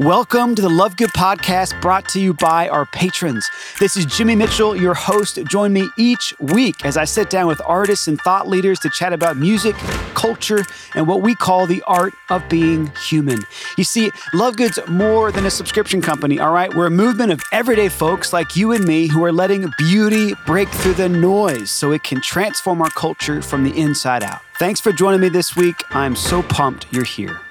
[0.00, 3.46] Welcome to the Love Good podcast brought to you by our patrons.
[3.78, 5.38] This is Jimmy Mitchell, your host.
[5.44, 9.12] Join me each week as I sit down with artists and thought leaders to chat
[9.12, 9.76] about music,
[10.14, 13.40] culture, and what we call the art of being human.
[13.76, 16.74] You see, Love Good's more than a subscription company, all right?
[16.74, 20.70] We're a movement of everyday folks like you and me who are letting beauty break
[20.70, 24.40] through the noise so it can transform our culture from the inside out.
[24.58, 25.84] Thanks for joining me this week.
[25.90, 27.42] I'm so pumped you're here.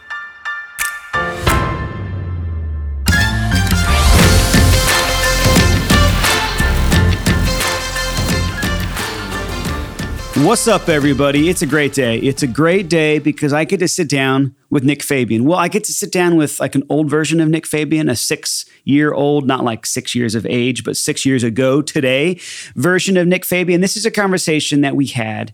[10.42, 11.50] What's up, everybody?
[11.50, 12.18] It's a great day.
[12.18, 15.44] It's a great day because I get to sit down with Nick Fabian.
[15.44, 18.16] Well, I get to sit down with like an old version of Nick Fabian, a
[18.16, 22.40] six year old, not like six years of age, but six years ago today
[22.76, 23.82] version of Nick Fabian.
[23.82, 25.54] This is a conversation that we had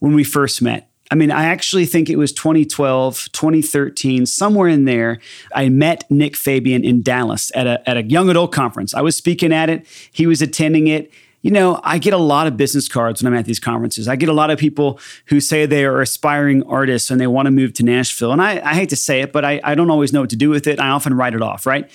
[0.00, 0.90] when we first met.
[1.08, 5.20] I mean, I actually think it was 2012, 2013, somewhere in there.
[5.54, 8.92] I met Nick Fabian in Dallas at a, at a young adult conference.
[8.92, 11.12] I was speaking at it, he was attending it
[11.46, 14.08] you know, I get a lot of business cards when I'm at these conferences.
[14.08, 17.46] I get a lot of people who say they are aspiring artists and they want
[17.46, 18.32] to move to Nashville.
[18.32, 20.36] And I, I hate to say it, but I, I don't always know what to
[20.36, 20.80] do with it.
[20.80, 21.88] I often write it off, right?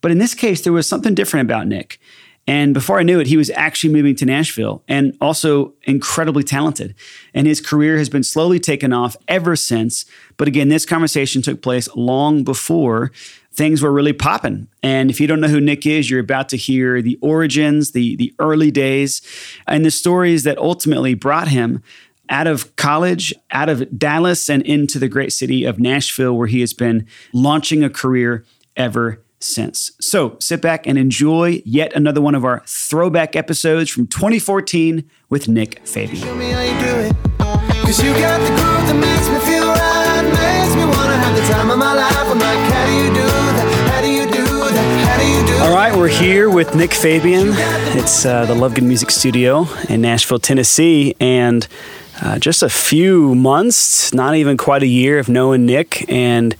[0.00, 2.00] But in this case, there was something different about Nick.
[2.48, 6.96] And before I knew it, he was actually moving to Nashville and also incredibly talented.
[7.32, 10.04] And his career has been slowly taken off ever since.
[10.36, 13.12] But again, this conversation took place long before
[13.56, 14.68] things were really popping.
[14.82, 18.16] And if you don't know who Nick is, you're about to hear the origins, the
[18.16, 19.22] the early days,
[19.66, 21.82] and the stories that ultimately brought him
[22.28, 26.60] out of college, out of Dallas, and into the great city of Nashville, where he
[26.60, 28.44] has been launching a career
[28.76, 29.92] ever since.
[30.00, 35.48] So sit back and enjoy yet another one of our throwback episodes from 2014 with
[35.48, 36.22] Nick Fabian.
[37.38, 38.00] Cause
[45.58, 47.48] All right, we're here with Nick Fabian.
[47.96, 51.66] It's uh, the Love Good Music Studio in Nashville, Tennessee, and
[52.22, 56.54] uh, just a few months, not even quite a year of knowing Nick, and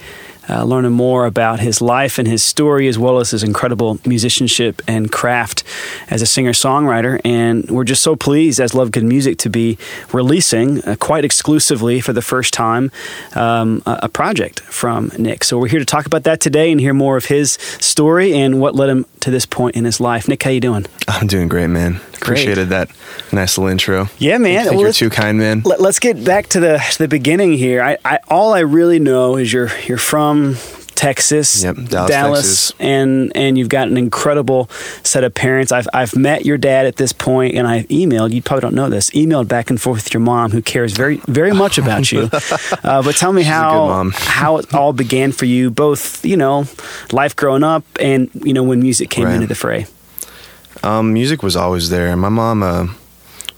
[0.49, 4.83] uh, learning more about his life and his story, as well as his incredible musicianship
[4.87, 5.65] and craft
[6.09, 7.21] as a singer songwriter.
[7.25, 9.79] And we're just so pleased as Love Good Music to be
[10.12, 12.91] releasing uh, quite exclusively for the first time
[13.34, 15.45] um, a, a project from Nick.
[15.45, 18.61] So we're here to talk about that today and hear more of his story and
[18.61, 20.28] what led him to this point in his life.
[20.28, 20.87] Nick, how you doing?
[21.09, 22.01] I'm doing great, man.
[22.15, 22.91] Appreciated that
[23.33, 24.09] nice little intro.
[24.19, 24.67] Yeah, man.
[24.67, 25.63] Well, you're too kind, man.
[25.65, 27.83] Let, us get back to the to the beginning here.
[27.83, 30.36] I, I all I really know is you're you're from
[30.97, 32.81] Texas, yep, Dallas, Dallas Texas.
[32.81, 34.69] and and you've got an incredible
[35.03, 35.71] set of parents.
[35.71, 38.33] I've I've met your dad at this point, and I emailed.
[38.33, 39.11] You probably don't know this.
[39.11, 42.31] Emailed back and forth with your mom, who cares very very much about you.
[42.83, 46.65] uh, but tell me She's how how it all began for you, both you know,
[47.13, 49.35] life growing up, and you know when music came right.
[49.35, 49.87] into the fray.
[50.83, 52.17] Um, music was always there.
[52.17, 52.63] My mom.
[52.63, 52.87] Uh,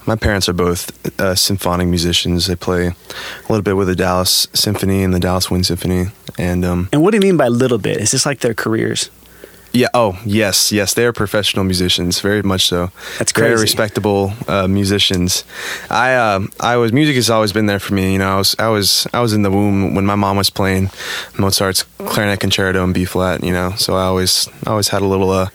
[0.08, 2.46] my parents are both uh, symphonic musicians.
[2.46, 6.06] They play a little bit with the Dallas Symphony and the Dallas Wind Symphony.
[6.38, 7.98] And um, and what do you mean by little bit?
[7.98, 9.10] Is this like their careers?
[9.70, 9.88] Yeah.
[9.92, 10.94] Oh, yes, yes.
[10.94, 12.90] They are professional musicians, very much so.
[13.18, 13.48] That's crazy.
[13.50, 15.44] Very respectable uh, musicians.
[15.90, 18.14] I, uh, I was music has always been there for me.
[18.14, 20.48] You know, I was, I was, I was in the womb when my mom was
[20.48, 20.90] playing
[21.38, 23.44] Mozart's Clarinet Concerto in B flat.
[23.44, 25.50] You know, so I always, I always had a little uh,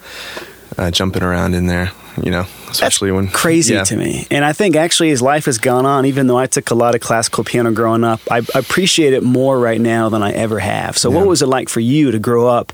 [0.77, 1.91] uh jumping around in there
[2.21, 3.83] you know, especially That's when crazy yeah.
[3.83, 4.27] to me.
[4.29, 6.95] And I think actually as life has gone on, even though I took a lot
[6.95, 10.97] of classical piano growing up, I appreciate it more right now than I ever have.
[10.97, 11.17] So, yeah.
[11.17, 12.73] what was it like for you to grow up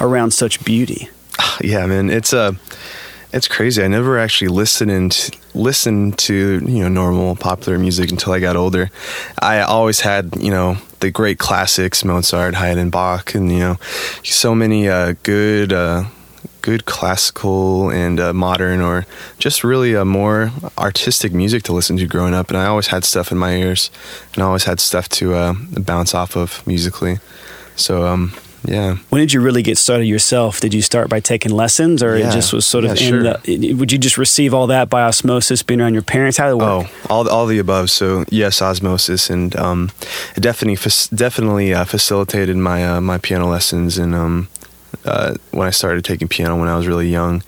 [0.00, 1.08] around such beauty?
[1.62, 2.40] Yeah, man, it's a.
[2.40, 2.52] Uh,
[3.32, 3.82] it's crazy.
[3.82, 8.56] I never actually listened and listened to you know normal popular music until I got
[8.56, 8.90] older.
[9.40, 13.76] I always had you know the great classics, Mozart, Haydn, Bach, and you know
[14.24, 16.04] so many uh, good uh,
[16.62, 19.06] good classical and uh, modern or
[19.38, 22.48] just really a more artistic music to listen to growing up.
[22.48, 23.90] And i always had stuff in my ears
[24.34, 27.18] and i always had stuff to uh, bounce off of musically.
[27.76, 28.34] So um,
[28.64, 28.96] yeah.
[29.08, 30.60] When did you really get started yourself?
[30.60, 32.28] Did you start by taking lessons or yeah.
[32.28, 33.22] it just was sort of yeah, in sure.
[33.22, 36.36] the would you just receive all that by osmosis being around your parents?
[36.36, 36.90] How did it work?
[36.90, 37.90] Oh all, all the above.
[37.90, 39.90] So yes osmosis and um,
[40.36, 40.76] it definitely
[41.14, 44.48] definitely uh, facilitated my uh, my piano lessons and um,
[45.04, 47.42] uh, when I started taking piano when I was really young,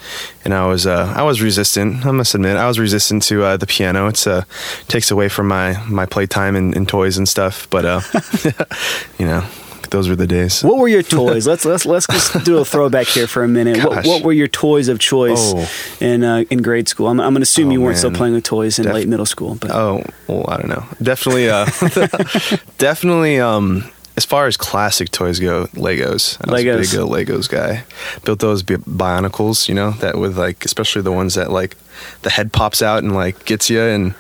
[0.45, 2.07] and I was uh, I was resistant.
[2.07, 4.09] I must admit, I was resistant to uh, the piano.
[4.09, 4.45] It uh,
[4.89, 7.69] takes away from my my playtime and, and toys and stuff.
[7.71, 8.01] But uh,
[9.19, 9.45] you know,
[9.93, 10.65] those were the days.
[10.65, 11.47] What were your toys?
[11.53, 13.85] let's let's let's just do a throwback here for a minute.
[13.85, 15.69] What, what, were your toys of choice oh.
[16.01, 17.09] in uh, in grade school?
[17.09, 17.99] I'm, I'm going to assume oh, you weren't man.
[17.99, 19.57] still playing with toys in Def- late middle school.
[19.57, 20.85] But oh, well, I don't know.
[21.03, 21.67] Definitely, uh,
[22.79, 23.39] definitely.
[23.39, 26.37] Um, as far as classic toys go, Legos.
[26.41, 26.77] I Legos.
[26.79, 27.85] was a big uh, Legos guy.
[28.25, 31.77] Built those bi- Bionicles, you know, that with like, especially the ones that like
[32.23, 33.81] the head pops out and like gets you.
[33.81, 34.15] And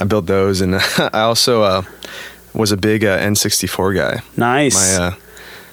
[0.00, 0.60] I built those.
[0.60, 1.82] And I also uh,
[2.54, 4.22] was a big uh, N64 guy.
[4.36, 4.98] Nice.
[4.98, 5.14] My uh,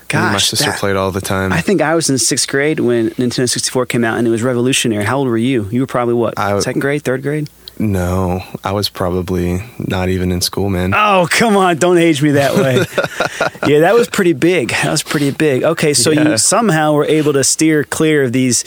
[0.09, 1.51] Gosh, my sister that- played all the time.
[1.51, 4.41] I think I was in sixth grade when Nintendo 64 came out, and it was
[4.41, 5.03] revolutionary.
[5.03, 5.67] How old were you?
[5.69, 6.37] You were probably what?
[6.39, 7.49] I- second grade, third grade?
[7.79, 10.93] No, I was probably not even in school, man.
[10.95, 11.77] Oh, come on!
[11.77, 12.75] Don't age me that way.
[13.71, 14.69] yeah, that was pretty big.
[14.69, 15.63] That was pretty big.
[15.63, 16.29] Okay, so Yeah.
[16.29, 18.63] you somehow were able to steer clear of these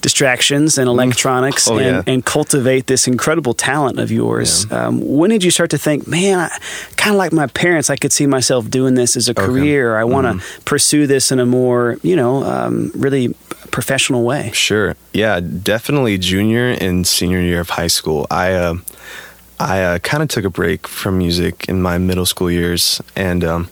[0.00, 2.12] distractions and electronics Oh, and, yeah.
[2.12, 4.70] and cultivate this incredible talent of yours.
[4.70, 6.48] Um, when did you start to think, man, I,
[6.96, 9.96] kind of like my parents, I could see myself doing this as a career.
[9.96, 10.62] I want to Mm-hmm.
[10.64, 13.34] pursue this in a more, you know, um, really
[13.76, 14.50] professional way.
[14.54, 14.96] Sure.
[15.12, 18.26] Yeah, definitely junior and senior year of high school.
[18.30, 18.74] I uh,
[19.60, 23.44] I uh, kind of took a break from music in my middle school years, and
[23.44, 23.68] um,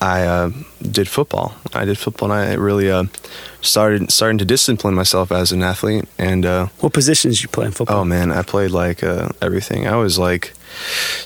[0.00, 0.50] I uh,
[0.80, 1.52] did football.
[1.74, 3.04] I did football, and I really uh,
[3.60, 6.04] started starting to discipline myself as an athlete.
[6.16, 8.02] And uh, What positions did you play in football?
[8.02, 9.88] oh man, I played like uh, everything.
[9.88, 10.52] I was like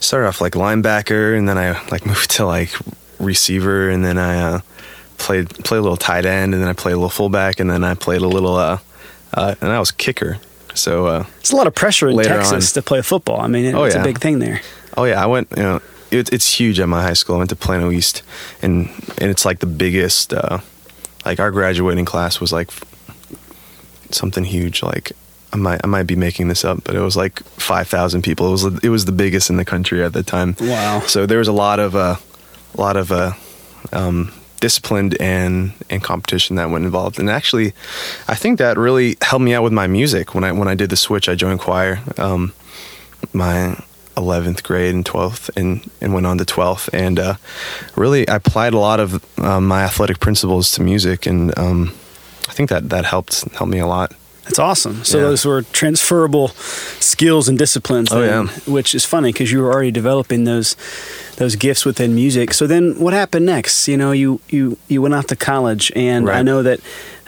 [0.01, 2.73] started off like linebacker, and then I like moved to like
[3.21, 4.61] receiver, and then I uh,
[5.23, 7.85] played played a little tight end, and then I played a little fullback, and then
[7.85, 8.79] I played a little uh,
[9.35, 10.39] uh, and I was kicker.
[10.75, 12.83] So uh, It's a lot of pressure in Texas on.
[12.83, 13.41] to play football.
[13.41, 14.61] I mean, it- Oh, it's a big thing there.
[14.97, 15.49] oh yeah, I went.
[15.57, 15.81] You know,
[16.11, 17.37] it, it's huge at my high school.
[17.37, 18.23] I went to Plano East,
[18.63, 18.89] and
[19.21, 20.33] and it's like the biggest.
[20.33, 20.59] Uh,
[21.25, 22.71] like our graduating class was like
[24.11, 24.83] something huge.
[24.83, 25.13] Like
[25.53, 28.49] I might I might be making this up, but it was like five thousand people.
[28.49, 30.57] It was it was the biggest in the country at the time.
[30.61, 31.01] Wow.
[31.07, 32.17] So there was a lot of uh,
[32.77, 33.33] a lot of uh,
[33.93, 34.33] um,
[34.63, 37.19] disciplined and and competition that went involved.
[37.19, 37.75] And actually,
[38.29, 40.89] I think that really helped me out with my music when I when I did
[40.89, 41.29] the switch.
[41.29, 42.01] I joined choir.
[42.17, 42.55] Um,
[43.35, 43.77] my
[44.17, 47.35] 11th grade and 12th and, and went on to 12th and uh,
[47.97, 51.95] really I applied a lot of uh, my athletic principles to music and um,
[52.49, 54.13] I think that that helped helped me a lot.
[54.45, 55.05] That's awesome.
[55.05, 55.25] So Yeah.
[55.25, 56.49] those were transferable
[57.01, 58.11] skills and disciplines.
[58.13, 58.73] Oh, then, yeah.
[58.73, 60.77] which is funny because you were already developing those
[61.37, 62.53] those gifts within music.
[62.55, 63.89] So then, what happened next?
[63.89, 66.81] You know, you you you went off to college, and I know that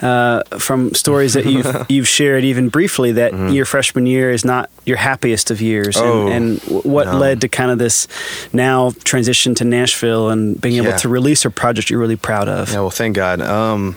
[0.03, 4.69] uh, from stories that you've you've shared even briefly that your freshman year is not
[4.85, 6.07] your happiest of years, Mm-hmm.
[6.09, 7.17] Oh, and, and what no.
[7.19, 8.09] led to kind of this
[8.53, 10.97] now transition to Nashville and being able Yeah.
[10.99, 12.71] to release a project you're really proud of.
[12.73, 13.41] Yeah, well, thank God.
[13.41, 13.97] Um,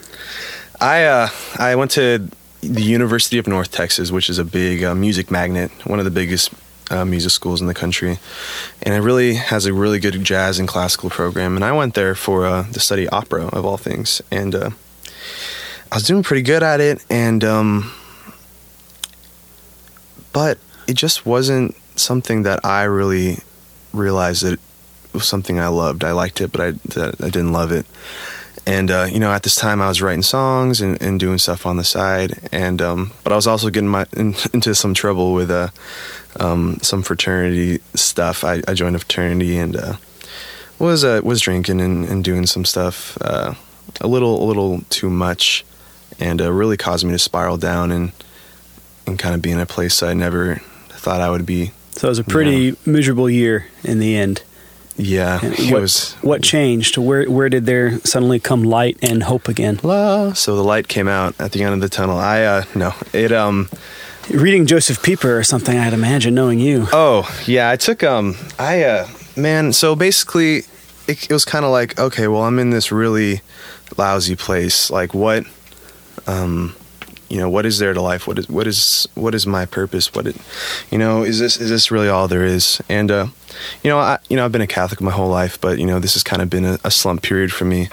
[0.79, 2.27] I uh, I went to
[2.61, 6.11] the University of North Texas, which is a big uh, music magnet, one of the
[6.11, 6.51] biggest
[6.89, 8.19] uh, music schools in the country,
[8.83, 11.55] and it really has a really good jazz and classical program.
[11.55, 14.69] And I went there for uh, to study opera of all things, and uh,
[15.91, 17.91] I was doing pretty good at it, and um,
[20.33, 20.57] but
[20.87, 23.39] it just wasn't something that I really
[23.93, 24.59] realized that it
[25.13, 26.03] was something I loved.
[26.03, 27.85] I liked it, but I I didn't love it.
[28.67, 31.65] And uh, you know, at this time, I was writing songs and, and doing stuff
[31.65, 35.33] on the side, and um, but I was also getting my in, into some trouble
[35.33, 35.69] with uh,
[36.37, 38.43] um, some fraternity stuff.
[38.43, 39.93] I, I joined a fraternity and uh,
[40.79, 43.53] was uh, was drinking and, and doing some stuff uh,
[44.01, 45.63] a little a little too much,
[46.19, 48.11] and uh, really caused me to spiral down and
[49.05, 50.55] and kind of be in a place I never
[50.89, 51.71] thought I would be.
[51.91, 54.43] So it was a pretty miserable year in the end.
[54.97, 56.97] Yeah, And what, was what changed?
[56.97, 59.79] Where where did there suddenly come light and hope again?
[59.83, 60.33] la.
[60.33, 62.17] So the light came out at the end of the tunnel.
[62.17, 63.69] I uh, no, it um.
[64.29, 66.87] Reading Josef Pieper or something, I'd imagine, knowing you.
[66.91, 68.35] Oh yeah, I took um.
[68.59, 69.07] I uh
[69.37, 69.71] man.
[69.71, 70.63] So basically,
[71.07, 73.41] it, it was kind of like okay, well, I'm in this really
[73.97, 74.89] lousy place.
[74.89, 75.45] Like what,
[76.25, 76.75] um,
[77.29, 78.27] you know, what is there to life?
[78.27, 80.13] What is what is what is my purpose?
[80.13, 80.37] What it,
[80.91, 82.81] you know, is this is this really all there is?
[82.87, 83.27] And uh,
[83.83, 85.99] you know, I you know I've been a Catholic my whole life, but you know
[85.99, 87.89] this has kind of been a, a slump period for me,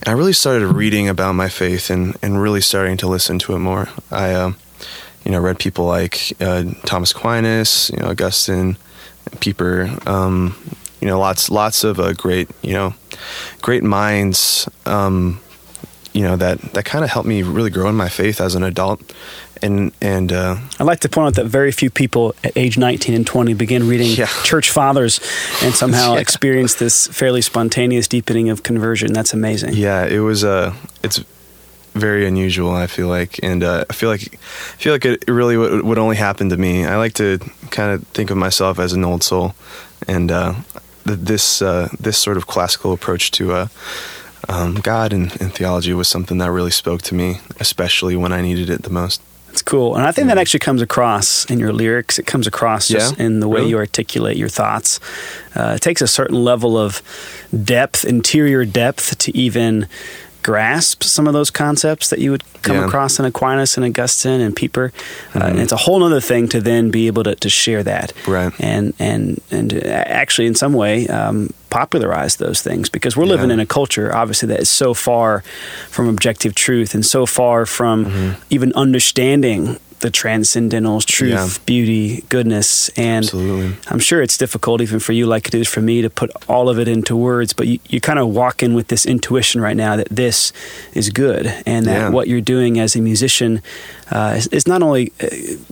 [0.00, 3.54] and I really started reading about my faith and and really starting to listen to
[3.54, 3.88] it more.
[4.10, 4.56] I um,
[5.24, 8.76] you know, read people like uh, Thomas Aquinas, you know, Augustine,
[9.40, 10.56] Pieper, um,
[11.00, 12.94] you know, lots lots of uh, great you know,
[13.60, 14.68] great minds.
[14.86, 15.40] Um,
[16.12, 18.62] you know that that kind of helped me really grow in my faith as an
[18.62, 19.00] adult,
[19.62, 23.14] and and uh, I'd like to point out that very few people at age 19
[23.14, 24.26] and 20 begin reading Yeah.
[24.44, 25.20] church fathers
[25.62, 26.20] and somehow Yeah.
[26.20, 29.12] experience this fairly spontaneous deepening of conversion.
[29.12, 29.74] That's amazing.
[29.74, 31.22] Yeah, it was uh it's
[31.94, 32.70] very unusual.
[32.72, 35.98] I feel like, and uh, I feel like I feel like it really would, would
[35.98, 36.84] only happen to me.
[36.86, 37.38] I like to
[37.70, 39.54] kind of think of myself as an old soul,
[40.06, 40.54] and uh,
[41.06, 43.66] th- this uh, this sort of classical approach to uh,
[44.48, 48.40] um, God and, and theology was something that really spoke to me, especially when I
[48.42, 49.20] needed it the most.
[49.50, 49.96] It's cool.
[49.96, 52.18] And I think that actually comes across in your lyrics.
[52.20, 53.26] It comes across just Yeah?
[53.26, 53.70] in the way Really?
[53.70, 55.00] you articulate your thoughts.
[55.56, 57.02] Uh, it takes a certain level of
[57.64, 59.88] depth, interior depth, to even
[60.42, 62.86] grasp some of those concepts that you would come Yeah.
[62.86, 64.92] across in Aquinas and Augustine and Pieper.
[65.34, 65.48] Uh, Mm-hmm.
[65.50, 68.12] and it's a whole other thing to then be able to, to share that.
[68.28, 68.52] Right.
[68.60, 73.60] And, and, and actually, in some way, um, popularize those things because we're living in
[73.60, 75.42] a culture, obviously, that is so far
[75.88, 78.42] from objective truth and so far from Mm-hmm.
[78.50, 81.48] even understanding the transcendentals, truth, Yeah.
[81.66, 82.88] beauty, goodness.
[82.96, 83.76] And Absolutely.
[83.88, 86.70] I'm sure it's difficult, even for you, like it is for me, to put all
[86.70, 89.76] of it into words, but you, you kind of walk in with this intuition right
[89.76, 90.54] now that this
[90.94, 92.08] is good and that Yeah.
[92.08, 93.60] what you're doing as a musician
[94.10, 95.26] uh, is, is not only uh,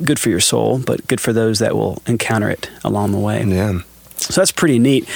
[0.04, 3.42] good for your soul, but good for those that will encounter it along the way.
[3.44, 3.80] Yeah.
[4.20, 5.08] So that's pretty neat.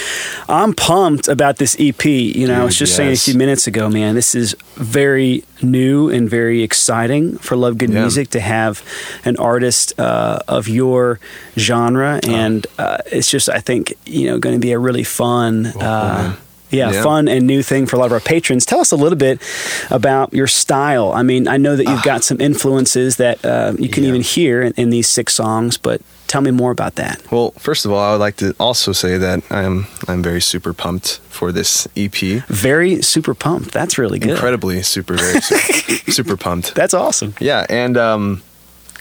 [0.48, 2.04] I'm pumped about this EP.
[2.04, 5.44] You know, I was Dude, just saying a few minutes ago, man, this is very
[5.60, 8.00] new and very exciting for Love Good Yeah.
[8.02, 8.82] Music to have
[9.24, 11.18] an artist uh, of your
[11.58, 12.20] genre.
[12.24, 12.30] Oh.
[12.30, 15.66] And uh, it's just, I think, you know, going to be a really fun.
[15.66, 16.36] Uh,
[16.70, 17.02] yeah, Yeah.
[17.02, 18.64] fun and new thing for a lot of our patrons.
[18.64, 19.42] Tell us a little bit
[19.90, 21.12] about your style.
[21.12, 24.06] I mean, I know that you've got some influences that uh, you can Ah.
[24.06, 24.08] Yeah.
[24.10, 26.00] even hear in, in these six songs, but
[26.32, 27.30] tell me more about that.
[27.30, 30.72] Well, first of all, I would like to also say that I'm I'm very super
[30.72, 32.42] pumped for this EP.
[32.48, 33.70] Very super pumped.
[33.72, 34.30] That's really good.
[34.30, 36.74] Incredibly super very super, super pumped.
[36.74, 37.34] That's awesome.
[37.38, 38.42] Yeah, and um,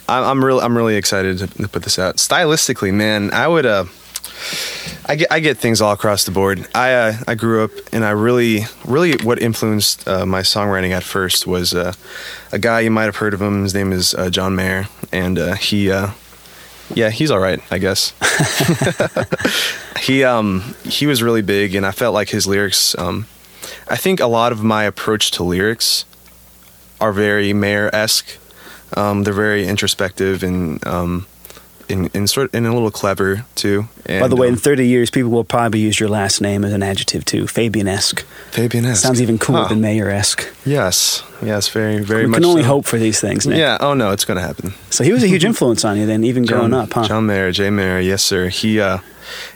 [0.09, 2.17] I'm, I'm really I'm really excited to, to put this out.
[2.17, 3.85] Stylistically, man, I would uh,
[5.05, 6.67] I get I get things all across the board.
[6.75, 11.03] I uh, I grew up and I really really what influenced uh, my songwriting at
[11.03, 11.93] first was uh,
[12.51, 13.63] a guy you might have heard of him.
[13.63, 16.09] His name is uh, John Mayer, and uh, he uh,
[16.95, 18.13] yeah he's all right I guess.
[20.01, 22.97] he um he was really big, and I felt like his lyrics.
[22.97, 23.27] Um,
[23.89, 26.05] I think a lot of my approach to lyrics
[26.99, 28.37] are very Mayer esque.
[28.95, 31.25] Um, they're very introspective and um,
[31.91, 33.87] and, and sort and a little clever too.
[34.05, 36.63] And, By the way, in um, 30 years, people will probably use your last name
[36.65, 37.45] as an adjective too.
[37.47, 38.21] Fabian-esque.
[38.51, 40.47] Fabian esque Sounds even cooler than Mayer-esque.
[40.65, 42.37] Yes, yes, very very We much.
[42.41, 42.67] can only so.
[42.69, 43.57] hope for these things, Nick.
[43.59, 43.77] Yeah.
[43.79, 44.73] Oh no, it's gonna happen.
[44.89, 47.07] So he was a huge influence on you then, even growing up, huh?
[47.07, 48.49] John Mayer, Jay Mayer, yes sir.
[48.49, 48.97] He uh,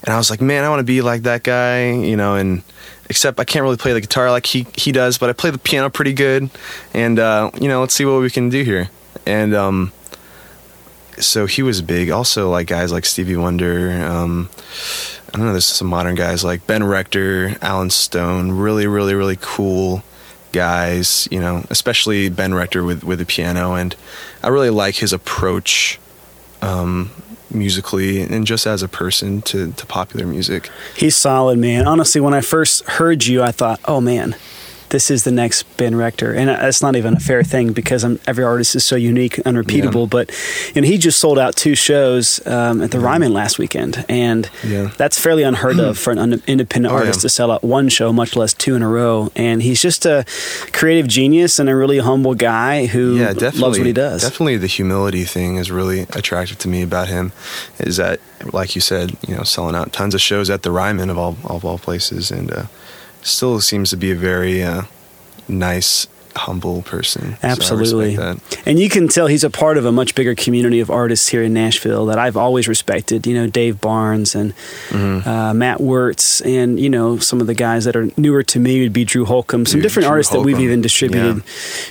[0.03, 2.63] and I was like, man, I want to be like that guy, you know, and
[3.09, 5.57] except I can't really play the guitar like he he does, but I play the
[5.57, 6.49] piano pretty good,
[6.93, 8.89] and uh, you know, let's see what we can do here.
[9.25, 9.91] And um,
[11.19, 12.09] so he was big.
[12.09, 13.91] Also, like guys like Stevie Wonder.
[13.91, 14.49] Um,
[15.27, 15.51] I don't know.
[15.51, 18.51] There's some modern guys like Ben Rector, Allen Stone.
[18.53, 20.03] Really, really, really cool
[20.51, 21.27] guys.
[21.31, 23.95] You know, especially Ben Rector with with the piano, and
[24.43, 25.99] I really like his approach
[26.61, 27.11] um,
[27.51, 30.69] musically and just as a person to to popular music.
[30.95, 31.87] He's solid, man.
[31.87, 34.35] Honestly, when I first heard you, I thought, oh man,
[34.89, 38.19] this is the next Ben Rector, and that's not even a fair thing because I'm,
[38.27, 40.01] every artist is so unique, and unrepeatable.
[40.03, 40.07] Yeah.
[40.11, 40.29] But
[40.75, 44.91] know, he just sold out two shows um, at the Ryman last weekend, and Yeah.
[44.97, 47.21] that's fairly unheard of for an un- independent Oh, artist yeah.
[47.23, 49.31] to sell out one show, much less two in a row.
[49.35, 50.25] And he's just a
[50.71, 53.59] creative genius and a really humble guy who yeah, definitely.
[53.61, 54.21] loves what he does.
[54.21, 57.31] Definitely, the humility thing is really attractive to me about him.
[57.79, 58.19] Is that,
[58.53, 61.35] like you said, you know, selling out tons of shows at the Ryman of all
[61.45, 62.63] of all places, and uh,
[63.25, 64.83] still seems to be a very uh,
[65.47, 67.37] nice, humble person.
[67.41, 68.17] Absolutely.
[68.17, 68.37] that.
[68.65, 71.41] And you can tell he's a part of a much bigger community of artists here
[71.43, 73.25] in Nashville that I've always respected.
[73.25, 74.53] You know, Dave Barnes and
[74.89, 75.27] Mm-hmm.
[75.27, 78.81] uh, Matt Wertz, and, you know, some of the guys that are newer to me
[78.81, 81.41] would be Drew Holcomb, some Dude, different Drew artists that we've even distributed Yeah.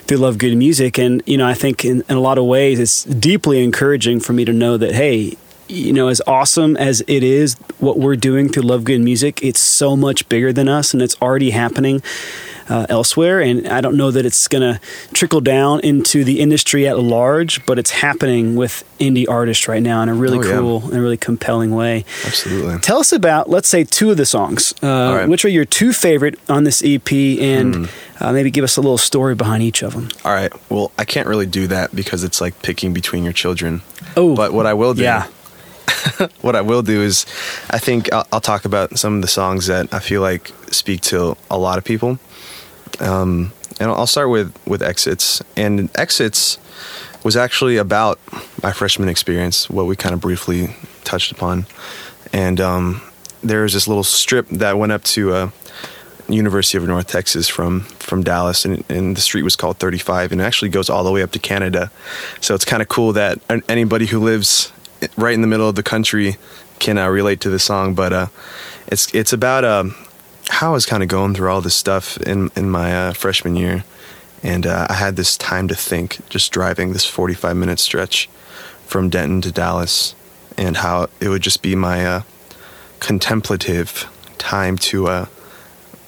[0.06, 0.98] through Love Good Music.
[0.98, 4.32] And, you know, I think in, in a lot of ways it's deeply encouraging for
[4.32, 5.36] me to know that, hey,
[5.68, 9.60] you know, as awesome as it is what we're doing through Love Good Music, it's
[9.60, 12.02] so much bigger than us and it's already happening
[12.68, 13.40] uh, elsewhere.
[13.40, 14.80] And I don't know that it's going to
[15.12, 20.02] trickle down into the industry at large, but it's happening with indie artists right now
[20.02, 20.56] in a really Oh, yeah.
[20.58, 22.04] cool and really compelling way.
[22.24, 22.78] Absolutely.
[22.78, 24.74] Tell us about, let's say, two of the songs.
[24.82, 25.28] Uh, right.
[25.28, 27.12] Which are your two favorite on this EP?
[27.12, 27.88] And
[28.20, 30.08] uh, maybe give us a little story behind each of them.
[30.24, 30.52] All right.
[30.70, 33.82] Well, I can't really do that because it's like picking between your children.
[34.16, 35.26] Oh, But what I will do, yeah.
[36.40, 37.26] what I will do is,
[37.70, 41.00] I think I'll, I'll talk about some of the songs that I feel like speak
[41.02, 42.18] to a lot of people.
[43.00, 45.42] Um, and I'll start with with exits.
[45.56, 46.58] And exits
[47.24, 48.20] was actually about
[48.62, 51.66] my freshman experience, what we kind of briefly touched upon.
[52.32, 53.02] And um,
[53.42, 55.50] there was this little strip that went up to uh,
[56.28, 60.40] University of North Texas from from Dallas, and, and the street was called 35, and
[60.40, 61.90] it actually goes all the way up to Canada.
[62.40, 64.72] So it's kind of cool that anybody who lives
[65.16, 66.36] right in the middle of the country
[66.78, 67.94] can uh, relate to the song.
[67.94, 68.26] But uh,
[68.86, 69.94] it's it's about um,
[70.48, 73.56] how I was kind of going through all this stuff in in my uh, freshman
[73.56, 73.84] year,
[74.42, 78.28] and uh, I had this time to think, just driving this 45 minute stretch
[78.86, 80.14] from Denton to Dallas,
[80.56, 82.22] and how it would just be my uh,
[83.00, 84.08] contemplative
[84.38, 85.26] time to uh,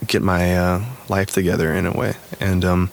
[0.07, 2.15] get my uh, life together in a way.
[2.41, 2.91] And um,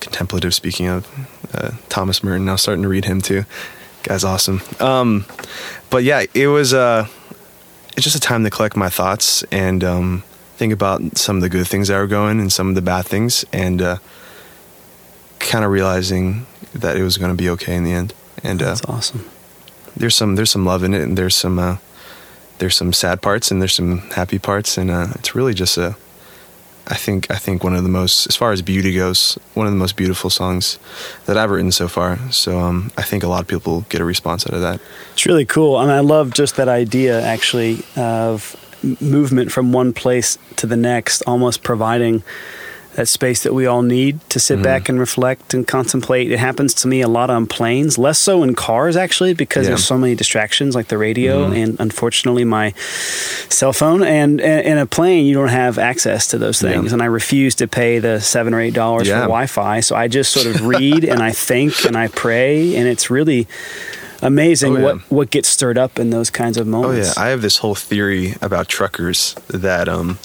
[0.00, 1.06] contemplative, speaking of
[1.52, 3.44] uh, Thomas Merton, was starting to read him too.
[4.02, 4.62] Guy's awesome.
[4.80, 5.26] Um,
[5.90, 7.06] but yeah, it was uh,
[7.96, 10.22] it's just a time to collect my thoughts and um,
[10.56, 13.06] think about some of the good things that were going and some of the bad
[13.06, 13.96] things, and uh,
[15.38, 18.14] kind of realizing that it was going to be okay in the end.
[18.42, 19.28] And uh, That's awesome.
[19.96, 21.76] there's some there's some love in it, and there's some uh,
[22.58, 25.96] there's some sad parts, and there's some happy parts, and uh, it's really just a.
[26.90, 29.72] I think I think one of the most, as far as beauty goes, one of
[29.72, 30.78] the most beautiful songs
[31.26, 32.18] that I've written so far.
[32.32, 34.80] So um, I think a lot of people get a response out of that.
[35.12, 35.80] It's really cool.
[35.80, 38.56] And I love just that idea, actually, of
[39.00, 42.24] movement from one place to the next, almost providing
[43.00, 44.62] that space that we all need to sit Mhm.
[44.62, 46.30] back and reflect and contemplate.
[46.30, 49.70] It happens to me a lot on planes, less so in cars, actually, because Yeah.
[49.70, 51.62] there's so many distractions like the radio Mhm.
[51.62, 52.74] and unfortunately my
[53.48, 54.02] cell phone.
[54.02, 56.72] And in a plane, you don't have access to those Yeah.
[56.72, 56.92] things.
[56.92, 59.20] And I refuse to pay the seven or eight dollars Yeah.
[59.22, 59.80] for Wi Fi.
[59.80, 62.76] So I just sort of read and I think and I pray.
[62.76, 63.46] And it's really
[64.20, 64.84] amazing Oh, yeah.
[64.84, 67.14] what, what gets stirred up in those kinds of Oh moments.
[67.16, 70.18] yeah, I have this whole theory about truckers that um,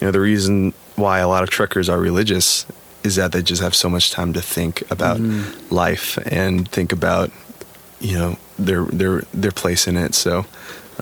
[0.00, 0.72] you know the reason
[1.02, 2.66] why a lot of truckers are religious
[3.04, 5.74] is that they just have so much time to think about Mm-hmm.
[5.74, 7.30] life and think about
[8.00, 10.14] you know their their their place in it.
[10.14, 10.44] So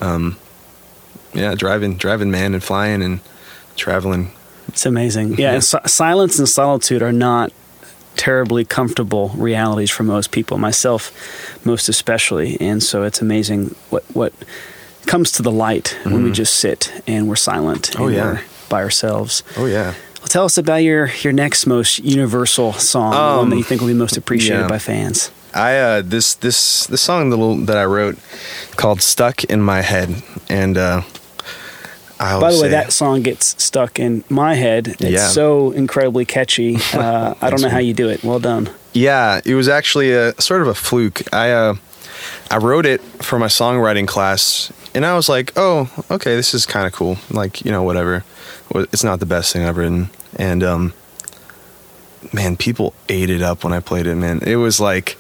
[0.03, 0.37] um,
[1.35, 3.21] yeah, driving driving man and flying and
[3.77, 4.31] traveling.
[4.69, 5.35] It's amazing.
[5.39, 7.53] Yeah, and si- silence and solitude are not
[8.17, 11.11] terribly comfortable realities for most people, myself
[11.65, 12.57] most especially.
[12.61, 14.33] And so it's amazing what what
[15.07, 16.35] comes to the light when we Mhm.
[16.35, 18.25] just sit and we're silent Oh, and yeah.
[18.33, 19.43] we're by ourselves.
[19.59, 19.93] Oh yeah.
[20.21, 23.65] Well, tell us about your your next most universal song, the one Um, that you
[23.65, 24.69] think will be most appreciated yeah.
[24.69, 25.31] by fans.
[25.53, 28.17] I uh, this this this song little that I wrote
[28.77, 31.03] called "Stuck in My Head," and uh,
[32.21, 34.89] I By the way, say- that song gets stuck in my head.
[34.89, 35.29] It's Yeah.
[35.29, 36.79] so incredibly catchy.
[36.95, 38.23] Uh, I don't know how you do it.
[38.23, 38.69] Well done.
[38.93, 41.23] Yeah, it was actually a sort of a fluke.
[41.33, 41.75] I uh,
[42.51, 46.67] I wrote it for my songwriting class, and I was like, "Oh, okay, this is
[46.67, 47.19] kind of cool.
[47.31, 48.25] Like, you know, whatever.
[48.75, 50.93] It's not the best thing I've written." And um,
[52.33, 54.15] man, people ate it up when I played it.
[54.17, 55.17] Man, it was like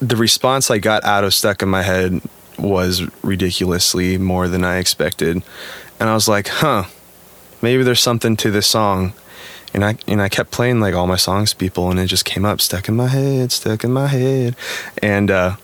[0.00, 2.20] the response I got out of "Stuck in My Head"
[2.58, 5.42] was ridiculously more than I expected,
[6.00, 6.84] and I was like, "Huh,
[7.62, 9.12] maybe there's something to this song."
[9.74, 12.44] and I and I kept playing like all my songs people and it just came
[12.44, 14.54] up stuck in my head stuck in my head
[15.02, 15.56] and uh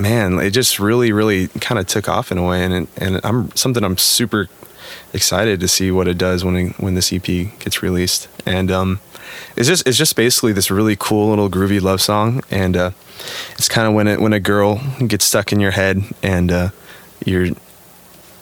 [0.00, 3.54] man it just really really kind of took off in a way and and I'm
[3.56, 4.48] something I'm super
[5.12, 9.00] excited to see what it does when when this EP gets released and um
[9.56, 12.90] it's just it's just basically this really cool little groovy love song and uh
[13.52, 16.70] it's kind of when it when a girl gets stuck in your head and uh
[17.24, 17.48] you're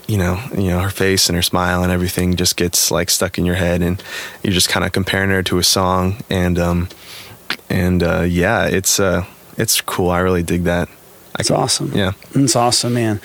[0.08, 3.36] you know, you know, her face and her smile and everything just gets like stuck
[3.36, 4.02] in your head, and
[4.42, 6.88] you're just kind of comparing her to a song, and um,
[7.68, 9.26] and uh, yeah, it's uh,
[9.58, 10.08] it's cool.
[10.08, 10.88] I really dig that.
[11.38, 11.92] It's awesome.
[11.94, 13.20] Yeah, It's awesome, man.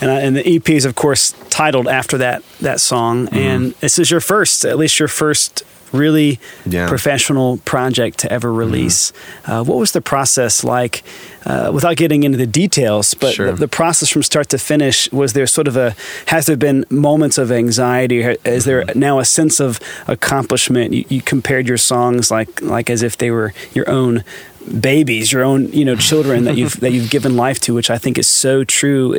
[0.00, 3.26] And I, and the EP is of course titled after that that song.
[3.26, 3.36] Mm-hmm.
[3.36, 6.80] And this is your first, at least your first really Yeah.
[6.82, 6.88] Mm-hmm.
[6.88, 9.12] professional project to ever release.
[9.46, 11.02] Uh, what was the process like?
[11.46, 13.52] Uh, without getting into the details, but Sure.
[13.52, 15.94] the, the process from start to finish was there sort of a
[16.26, 18.20] has there been moments of anxiety?
[18.44, 18.98] Is there Mm-hmm.
[19.00, 20.92] now a sense of accomplishment?
[20.92, 24.24] You, you compared your songs like like as if they were your own
[24.68, 27.98] babies, your own you know children that you've that you've given life to, which I
[27.98, 29.18] think is so true.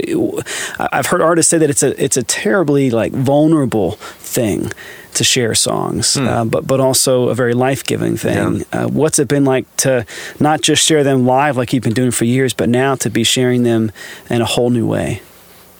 [0.79, 4.71] I've heard artists say that it's a it's a terribly like vulnerable thing
[5.15, 8.63] to share songs, uh, but but also a very life giving thing.
[8.71, 10.05] Uh, what's it been like to
[10.39, 13.23] not just share them live like you've been doing for years, but now to be
[13.23, 13.91] sharing them
[14.29, 15.21] in a whole new way?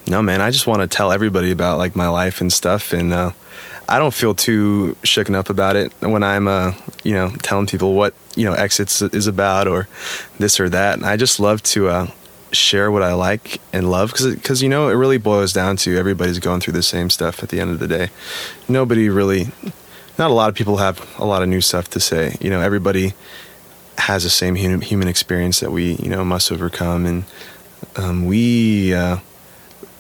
[0.10, 3.14] no man, I just want to tell everybody about like my life and stuff, and
[3.14, 3.32] uh,
[3.90, 6.74] I don't feel too shooken up about it when I'm uh,
[7.04, 9.88] you know telling people what you know exits is about or
[10.38, 10.94] this or that.
[10.98, 12.08] And I just love to uh,
[12.52, 16.38] share what I like and love because you know it really boils down to everybody's
[16.38, 18.10] going through the same stuff at the end of the day.
[18.68, 19.48] Nobody really,
[20.20, 22.38] not a lot of people have a lot of new stuff to say.
[22.40, 23.14] You know, everybody
[23.98, 27.24] has the same human, human experience that we you know must overcome, and
[27.96, 28.94] um, we.
[28.94, 29.18] Uh,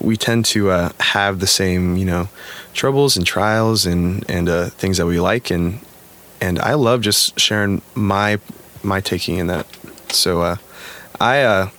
[0.01, 2.29] we tend to uh, have the same, you know,
[2.73, 5.79] troubles and trials and and uh, things that we like, and
[6.41, 8.39] and I love just sharing my
[8.83, 9.65] my taking in that.
[10.09, 10.55] So uh,
[11.19, 11.69] I, uh,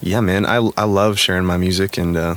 [0.00, 2.36] yeah, man, I I love sharing my music and uh,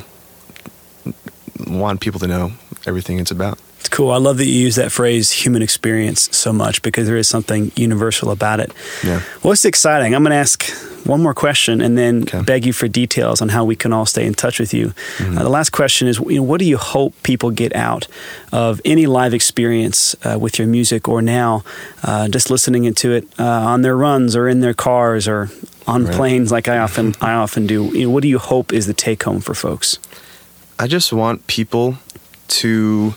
[1.68, 2.54] want people to know
[2.86, 3.60] everything it's about.
[3.94, 4.12] Cool.
[4.12, 7.72] I love that you use that phrase human experience so much because there is something
[7.76, 8.72] universal about it.
[9.04, 9.22] Yeah.
[9.44, 10.16] Well, it's exciting.
[10.16, 10.64] I'm going to ask
[11.06, 12.42] one more question and then Okay.
[12.42, 14.94] beg you for details on how we can all stay in touch with you.
[15.20, 18.08] Uh, the last question is you know, what do you hope people get out
[18.52, 21.62] of any live experience uh, with your music or now
[22.04, 25.50] uh, just listening into it uh, on their runs or in their cars or
[25.86, 26.16] on Right.
[26.16, 27.84] planes like I often I often do.
[27.94, 30.00] You know, what do you hope is the take home for folks?
[30.80, 31.98] I just want people
[32.60, 33.14] to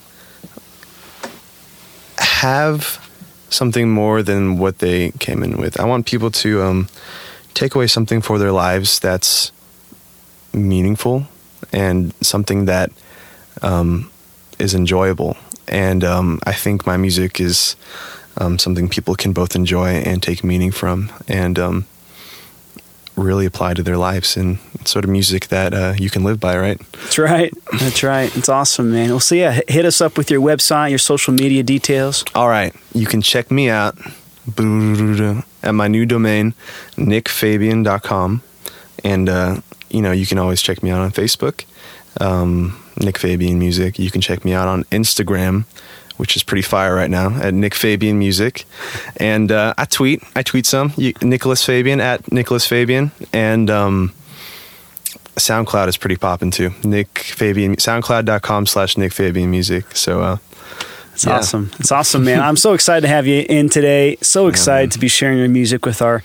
[2.37, 3.01] have
[3.49, 5.81] something more than what they came in with.
[5.81, 6.89] I want people to um,
[7.55, 9.53] take away something for their lives that's
[10.53, 11.27] meaningful
[11.73, 12.91] and something that
[13.63, 14.11] um,
[14.59, 15.37] is enjoyable.
[15.69, 17.75] And um, I think my music is
[18.37, 21.87] um, something people can both enjoy and take meaning from, and um,
[23.17, 24.37] really apply to their lives.
[24.37, 26.81] And sort of music that uh, you can live by, right?
[26.93, 27.53] That's right.
[27.81, 28.35] That's right.
[28.37, 29.11] It's awesome, man.
[29.11, 32.25] Well, so yeah, hit us up with your website, your social media details.
[32.35, 33.99] All right, you can check me out
[34.47, 36.55] at my new domain,
[36.97, 38.43] nickfabian.com.
[39.05, 39.57] And, uh,
[39.91, 41.65] you know, you can always check me out on Facebook,
[42.21, 43.99] um, Nick Fabian Music.
[43.99, 45.65] You can check me out on Instagram,
[46.17, 48.65] which is pretty fire right now, at Nick Fabian Music.
[49.17, 50.23] And uh, I tweet.
[50.35, 50.93] I tweet some.
[50.97, 53.13] You, Nicholas Fabian, at Nicholas Fabian.
[53.33, 54.13] And um,
[55.37, 56.71] SoundCloud is pretty popping too.
[56.85, 59.97] Nick Fabian, soundcloud.com slash Nick Fabian Music.
[59.97, 60.37] So, uh,
[61.17, 61.39] It's Yeah.
[61.39, 61.71] awesome.
[61.81, 62.41] It's awesome, man.
[62.43, 64.19] I'm so excited to have you in today.
[64.21, 66.23] So excited to be sharing your music with our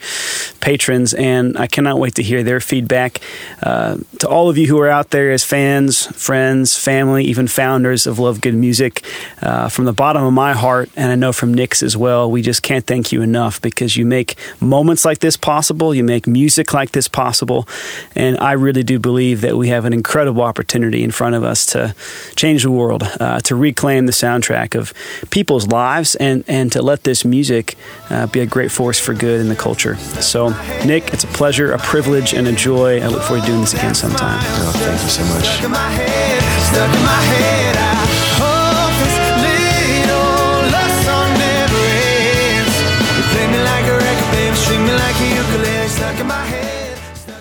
[0.60, 3.18] patrons, and I cannot wait to hear their feedback.
[3.62, 8.06] Uh, to all of you who are out there as fans, friends, family, even founders
[8.06, 9.02] of Love Good Music,
[9.40, 12.42] uh, from the bottom of my heart, and I know from Nick's as well, we
[12.42, 15.94] just can't thank you enough because you make moments like this possible.
[15.94, 17.66] You make music like this possible,
[18.14, 21.64] and I really do believe that we have an incredible opportunity in front of us
[21.72, 21.94] to
[22.36, 24.81] change the world, uh, to reclaim the soundtrack of
[25.30, 27.76] people's lives, and and to let this music
[28.10, 29.96] uh, be a great force for good in the culture.
[30.20, 30.50] So,
[30.84, 33.00] Nick, it's a pleasure, a privilege, and a joy.
[33.00, 34.38] I look forward to doing this again sometime.
[34.40, 35.44] oh, thank you so much.
[35.46, 37.76] Stuck in my head, stuck in my head.
[37.78, 37.94] I
[38.40, 39.16] hope this
[39.46, 41.82] little love song never
[42.16, 42.74] ends.
[43.16, 45.88] You play me like a record, baby, string me like a ukulele.
[45.88, 46.98] Stuck in my head.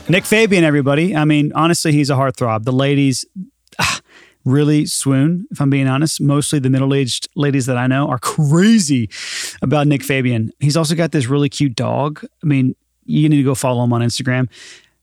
[0.09, 1.15] Nick Fabian, everybody.
[1.15, 2.65] I mean, honestly, he's a heartthrob.
[2.65, 3.25] The ladies
[4.45, 6.21] really swoon, if I'm being honest.
[6.21, 9.09] Mostly the middle aged ladies that I know are crazy
[9.61, 10.51] about Nick Fabian.
[10.59, 12.23] He's also got this really cute dog.
[12.23, 12.75] I mean,
[13.05, 14.47] you need to go follow him on Instagram.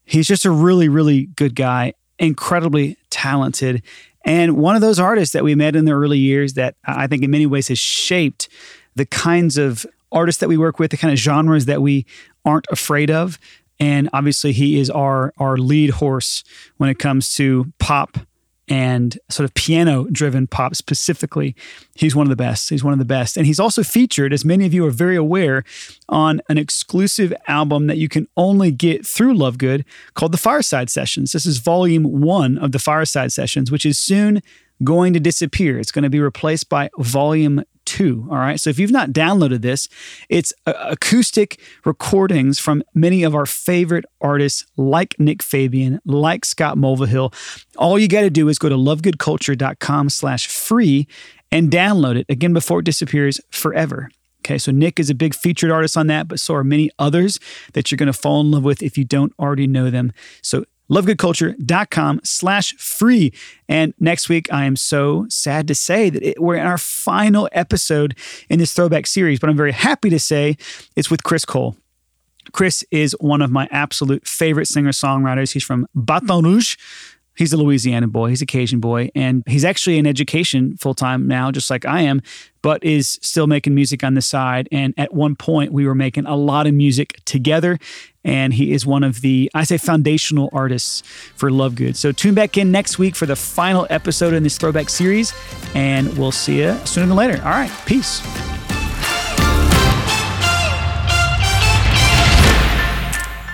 [0.04, 3.82] He's just a really, really good guy, incredibly talented,
[4.24, 7.22] and one of those artists that we met in the early years that I think
[7.22, 8.48] in many ways has shaped
[8.94, 12.04] the kinds of artists that we work with, the kind of genres that we
[12.44, 13.38] aren't afraid of.
[13.80, 16.44] And obviously, he is our our lead horse
[16.76, 18.18] when it comes to pop
[18.68, 21.54] and sort of piano driven pop specifically.
[21.94, 22.68] He's one of the best.
[22.70, 23.36] He's one of the best.
[23.36, 25.64] And he's also featured, as many of you are very aware,
[26.08, 30.90] on an exclusive album that you can only get through Love Good called The Fireside
[30.90, 31.32] Sessions.
[31.32, 34.42] This is volume one of The Fireside Sessions, which is soon
[34.84, 35.78] going to disappear.
[35.78, 38.28] It's going to be replaced by volume two.
[38.30, 38.60] All right.
[38.60, 39.88] So if you've not downloaded this,
[40.28, 46.76] it's uh, acoustic recordings from many of our favorite artists like Nick Fabian, like Scott
[46.76, 47.32] Mulvahill.
[47.78, 51.08] All you got to do is go to lovegoodculture.com slash free
[51.50, 54.10] and download it again before it disappears forever.
[54.40, 57.40] Okay, so Nick is a big featured artist on that, but so are many others
[57.72, 60.12] that you're going to fall in love with if you don't already know them.
[60.42, 63.32] So lovegoodculture.com slash free.
[63.68, 67.48] And next week, I am so sad to say that it, we're in our final
[67.52, 68.16] episode
[68.48, 70.56] in this throwback series, but I'm very happy to say
[70.96, 71.76] it's with Chris Cole.
[72.52, 75.52] Chris is one of my absolute favorite singer songwriters.
[75.52, 76.76] He's from Baton Rouge.
[77.38, 78.30] He's a Louisiana boy.
[78.30, 79.10] He's a Cajun boy.
[79.14, 82.20] And he's actually in education full time now, just like I am,
[82.62, 84.68] but is still making music on the side.
[84.72, 87.78] And at one point, we were making a lot of music together.
[88.24, 91.02] And he is one of the, I say, foundational artists
[91.36, 91.96] for Love Good.
[91.96, 95.32] So tune back in next week for the final episode in this throwback series.
[95.76, 97.40] And we'll see you sooner than later.
[97.44, 97.70] All right.
[97.86, 98.20] Peace.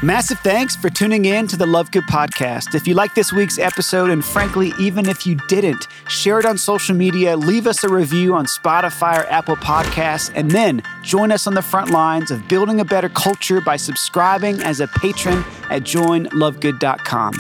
[0.05, 2.75] Massive thanks for tuning in to the Love Good podcast.
[2.75, 6.59] If you like this week's episode, and frankly, even if you didn't, share it on
[6.59, 11.47] social media, leave us a review on Spotify or Apple Podcasts, and then join us
[11.47, 15.85] on the front lines of building a better culture by subscribing as a patron at
[15.85, 17.35] joinlovegood.com.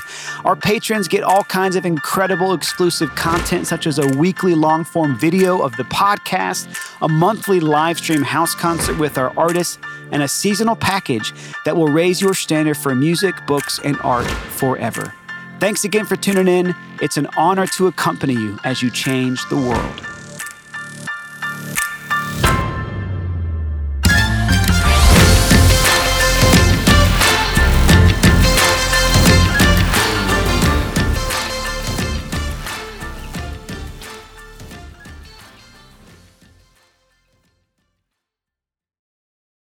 [0.46, 5.18] Our patrons get all kinds of incredible exclusive content, such as a weekly long form
[5.18, 9.76] video of the podcast, a monthly live stream house concert with our artists,
[10.14, 11.34] and a seasonal package
[11.66, 15.12] that will raise your standard for music, books, and art forever.
[15.60, 16.74] Thanks again for tuning in.
[17.02, 20.13] It's an honor to accompany you as you change the world.